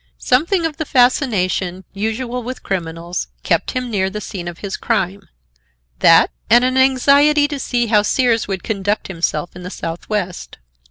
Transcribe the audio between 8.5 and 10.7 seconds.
conduct himself in the Southwest.